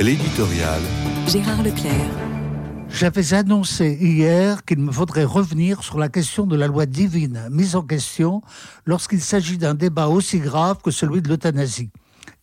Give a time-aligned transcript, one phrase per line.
[0.00, 0.80] L'éditorial.
[1.28, 1.92] Gérard Leclerc.
[2.88, 7.76] J'avais annoncé hier qu'il me faudrait revenir sur la question de la loi divine mise
[7.76, 8.40] en question
[8.86, 11.90] lorsqu'il s'agit d'un débat aussi grave que celui de l'euthanasie.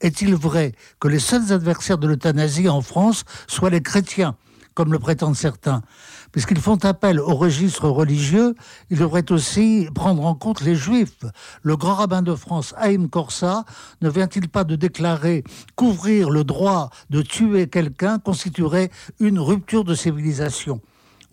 [0.01, 4.35] Est-il vrai que les seuls adversaires de l'euthanasie en France soient les chrétiens
[4.77, 5.81] comme le prétendent certains.
[6.31, 8.53] Puisqu'ils font appel au registre religieux,
[8.91, 11.25] ils devraient aussi prendre en compte les juifs.
[11.63, 13.65] Le grand rabbin de France, Haïm Korsa,
[14.03, 15.43] ne vient-il pas de déclarer
[15.75, 20.79] qu'ouvrir le droit de tuer quelqu'un constituerait une rupture de civilisation?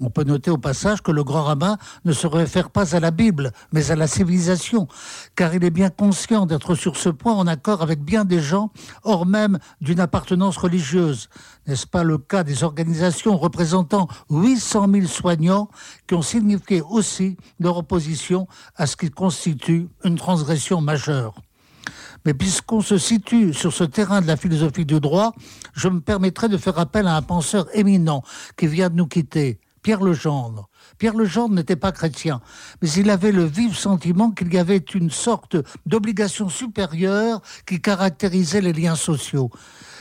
[0.00, 3.10] On peut noter au passage que le grand rabbin ne se réfère pas à la
[3.10, 4.88] Bible, mais à la civilisation,
[5.36, 8.70] car il est bien conscient d'être sur ce point en accord avec bien des gens,
[9.02, 11.28] hors même d'une appartenance religieuse.
[11.66, 15.68] N'est-ce pas le cas des organisations représentant 800 000 soignants
[16.06, 21.34] qui ont signifié aussi leur opposition à ce qui constitue une transgression majeure?
[22.24, 25.32] Mais puisqu'on se situe sur ce terrain de la philosophie du droit,
[25.74, 28.22] je me permettrai de faire appel à un penseur éminent
[28.56, 30.70] qui vient de nous quitter, Pierre Legendre.
[30.96, 32.40] Pierre Legendre n'était pas chrétien,
[32.80, 38.62] mais il avait le vif sentiment qu'il y avait une sorte d'obligation supérieure qui caractérisait
[38.62, 39.50] les liens sociaux.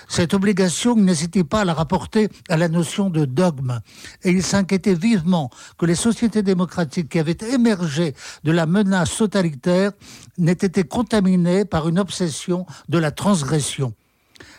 [0.08, 3.82] Cette obligation n'hésitait pas à la rapporter à la notion de dogme.
[4.24, 9.92] Et il s'inquiétait vivement que les sociétés démocratiques qui avaient émergé de la menace totalitaire
[10.38, 13.94] n'aient été contaminées par une obsession de la transgression.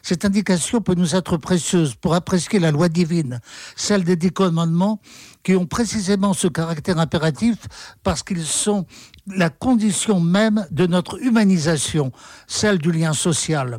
[0.06, 3.41] Cette indication peut nous être précieuse pour apprécier la loi divine,
[3.74, 5.00] celle des dix commandements
[5.42, 7.56] qui ont précisément ce caractère impératif
[8.02, 8.84] parce qu'ils sont
[9.27, 12.12] la condition même de notre humanisation,
[12.47, 13.78] celle du lien social.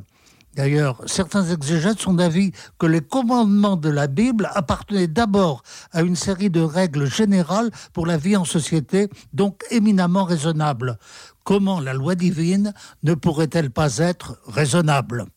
[0.55, 6.15] D'ailleurs, certains exégètes sont d'avis que les commandements de la Bible appartenaient d'abord à une
[6.15, 10.97] série de règles générales pour la vie en société, donc éminemment raisonnables.
[11.43, 15.27] Comment la loi divine ne pourrait-elle pas être raisonnable?